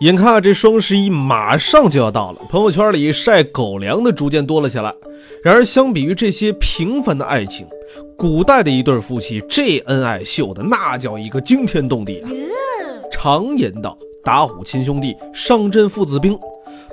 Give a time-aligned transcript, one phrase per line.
[0.00, 4.94] 眼看啊，这双十一马上就要到了，朋友圈里晒狗粮的逐渐多了起来。
[5.42, 7.66] 然而，相比于这些平凡的爱情，
[8.14, 12.28] 古代的一对夫妻这恩爱秀的那叫一个惊天动地啊！
[13.10, 16.38] 常言道，打虎亲兄弟，上阵父子兵。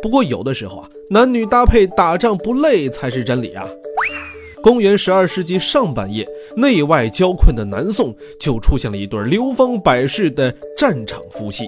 [0.02, 3.68] 不过，有的时候啊，男女搭配打仗不累才是真理啊。
[4.62, 6.26] 公元十二世纪上半叶，
[6.56, 11.68] 内外交困的南宋就出现了一对流芳百世的战场夫妻，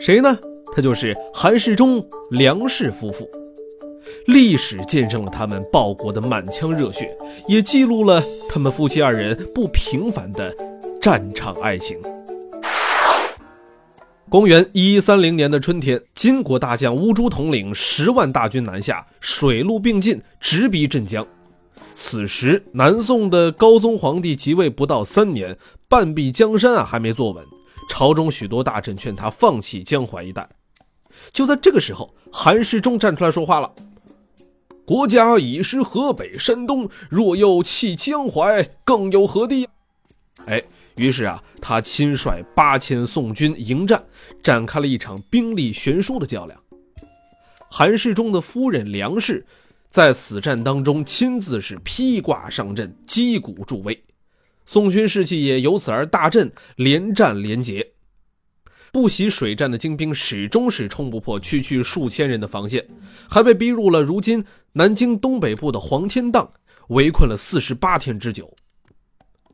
[0.00, 0.36] 谁呢？
[0.76, 3.26] 他就是韩世忠、梁氏夫妇，
[4.26, 7.16] 历史见证了他们报国的满腔热血，
[7.48, 10.54] 也记录了他们夫妻二人不平凡的
[11.00, 11.98] 战场爱情。
[14.28, 21.26] 公元一一三零年的春天，金国大将乌珠统领十万大军南下，水陆并进，直逼镇江。
[21.94, 25.56] 此时，南宋的高宗皇帝即位不到三年，
[25.88, 27.42] 半壁江山啊还没坐稳，
[27.88, 30.46] 朝中许多大臣劝他放弃江淮一带。
[31.32, 33.72] 就在这个时候，韩世忠站出来说话了
[34.86, 39.68] ：“国家已失河北、山东，若又弃江淮，更有何地？”
[40.46, 40.62] 哎，
[40.96, 44.04] 于是啊，他亲率八千宋军迎战，
[44.42, 46.58] 展开了一场兵力悬殊的较量。
[47.68, 49.44] 韩世忠的夫人梁氏
[49.90, 54.04] 在此战当中亲自是披挂上阵，击鼓助威，
[54.64, 57.92] 宋军士气也由此而大振，连战连捷。
[58.96, 62.88] 不习水战的精兵始终是冲不破区区数千人的防线，
[63.28, 66.50] 还被逼入了如今南京东北部的黄天荡，
[66.88, 68.50] 围困了四十八天之久。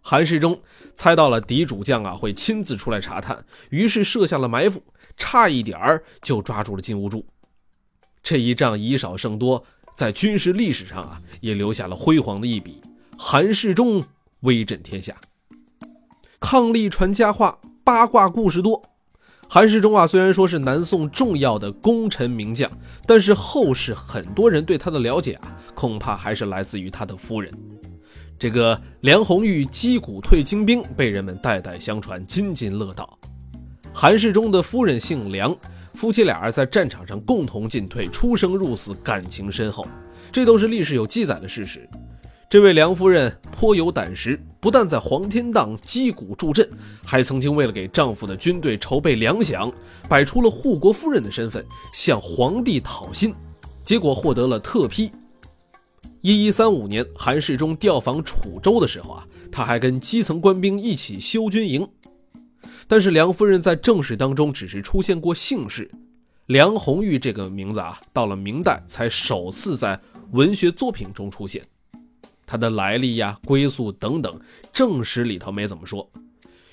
[0.00, 0.62] 韩世忠
[0.94, 4.80] 猜到了敌主将啊会亲自出来查探，于是设下了埋伏，
[5.16, 7.26] 差一点儿就抓住了金兀术。
[8.22, 9.64] 这一仗以少胜多，
[9.96, 12.80] 在军事历史上啊也留下了辉煌的一笔。
[13.18, 14.04] 韩世忠
[14.42, 15.20] 威震天下，
[16.38, 18.80] 伉俪传佳话，八卦故事多。
[19.54, 22.70] 韩世忠啊，虽然说是南宋重要的功臣名将，
[23.06, 27.52] 但是后世很多人对他的了解啊，恐怕还是来自于他的夫人。
[28.38, 33.18] 这个梁红玉击鼓退精兵，被人们代代相传，津津乐道。
[33.92, 35.54] 韩世忠的夫人姓梁，
[35.92, 39.86] 夫妻俩在战场上共同进退，出生入死，感情深厚，
[40.32, 41.86] 这都是历史有记载的事实。
[42.52, 46.70] 这位梁夫人颇有胆识，不但在黄天荡击鼓助阵，
[47.02, 49.72] 还曾经为了给丈夫的军队筹备粮饷，
[50.06, 51.64] 摆出了护国夫人的身份
[51.94, 53.34] 向皇帝讨薪，
[53.82, 55.10] 结果获得了特批。
[56.20, 61.88] 一一三五年，韩世忠调访楚州的时候啊，他还跟基层官兵一起修军营。
[62.86, 65.90] 但是梁夫人在正史当中只是出现过姓氏，
[66.44, 69.98] 梁红玉这个名字啊，到了明代才首次在
[70.32, 71.62] 文学作品中出现。
[72.52, 74.38] 他的来历呀、归宿等等，
[74.74, 76.06] 正史里头没怎么说。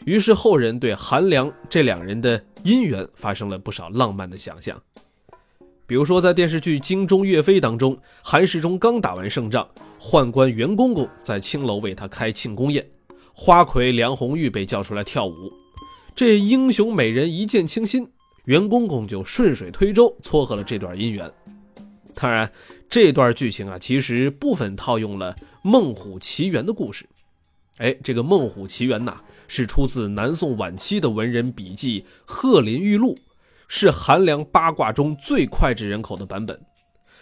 [0.04, 4.78] 于是后人对韩良这两人的姻缘发生了不少浪漫的想象。
[5.88, 9.66] 比如说，在电视剧《京中岳飞》当中，韩世忠刚打完胜仗，
[9.98, 12.86] 宦官袁公公在青楼为他开庆功宴，
[13.34, 15.34] 花魁梁红玉被叫出来跳舞。
[16.14, 18.06] 这英雄美人一见倾心，
[18.44, 21.32] 袁公公就顺水推舟撮合了这段姻缘。
[22.19, 22.52] 当然。
[22.90, 25.31] 这段剧情啊，其实部分套用了
[25.62, 27.06] 《孟虎奇缘》的故事。
[27.78, 33.13] 哎，这个《孟虎奇缘》呐，是出自南宋晚期的文人笔记《鹤林玉露》，
[33.68, 36.59] 是韩梁八卦中最脍炙人口的版本。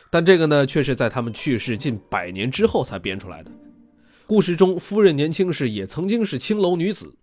[0.09, 3.51] 但这个呢，却是在他们去世近百年之后才编出来的。
[4.25, 7.13] 故事中，夫人年轻时也曾经是青楼女子。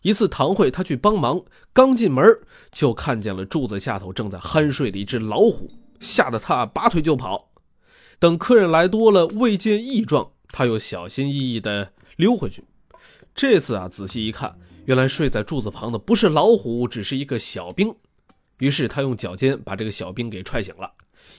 [0.00, 1.40] 一次堂会，她去帮忙，
[1.72, 2.26] 刚进门
[2.72, 5.70] 就看见了柱子下头正在酣睡的一只老虎，
[6.02, 7.48] 吓得他拔腿就跑。
[8.18, 12.64] 等客人来多了，未见异状，他又小心翼翼地溜回去。
[13.34, 17.94] 这次啊，仔细一看，原来睡在柱子旁的不是老虎，只是一个小兵。
[18.58, 20.92] 于是他用脚尖把这个小兵给踹醒了。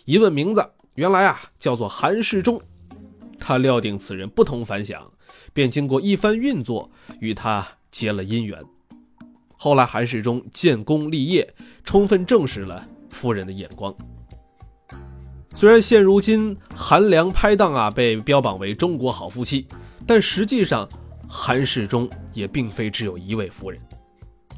[0.06, 0.66] 一问名字，
[0.96, 2.62] 原来啊叫做韩世忠。
[3.40, 5.12] 他料定此人不同凡响，
[5.54, 6.90] 便经过一番运作，
[7.20, 8.62] 与他结了姻缘。
[9.56, 11.54] 后来韩世忠建功立业，
[11.86, 13.96] 充分证实了夫人的眼光。
[15.56, 19.68] 虽然现如今韩梁拍档啊被标榜为中国好夫妻，
[20.06, 20.88] 但实际上
[21.28, 23.80] 韩世忠也并非只有一位夫人，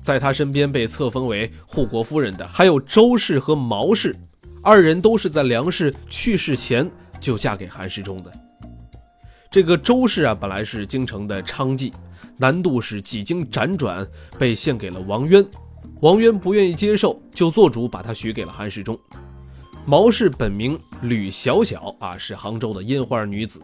[0.01, 4.15] 在他身边被册封为护国夫人的还有周氏和毛氏，
[4.63, 6.89] 二人都是在梁氏去世前
[7.19, 8.31] 就嫁给韩世忠的。
[9.51, 11.91] 这个周氏啊，本来是京城的娼妓，
[12.37, 14.07] 南渡是几经辗转
[14.39, 15.45] 被献给了王渊，
[16.01, 18.97] 王渊不愿意接受，就做主把她许给了韩世忠。
[19.87, 23.61] 毛氏本名吕小小啊，是杭州的烟花女子。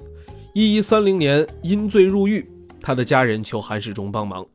[0.54, 2.48] 一一三零年因罪入狱，
[2.80, 4.46] 她的家人求韩世忠帮忙，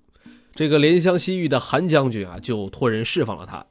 [0.52, 3.66] 这个怜香惜玉的韩将军啊，就托人释放了她。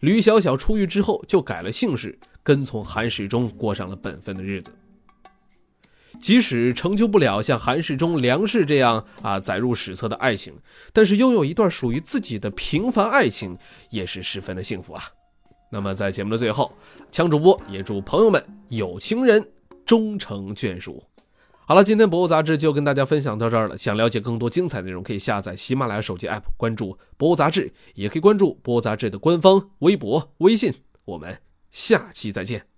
[0.00, 4.72] 吕小小出狱之后，就改了姓氏，跟从韩世忠过上了本分的日子。
[6.18, 10.54] 即使成就不了像韩世忠、梁氏这样啊载入史册的爱情，
[10.94, 13.58] 但是拥有一段属于自己的平凡爱情，
[13.90, 15.04] 也是十分的幸福啊。
[15.70, 16.72] 那么在节目的最后，
[17.10, 19.50] 强主播也祝朋友们有情人
[19.84, 21.02] 终成眷属。
[21.68, 23.76] 好了，今天博物杂志就跟大家分享到这儿了。
[23.76, 30.72] 想了解更多精彩内容，可以下载喜马拉雅手机 app，关注博物杂志，也可以关注博物杂志的官方微博、微信。
[31.04, 31.40] 我们
[31.72, 32.75] 下期再见。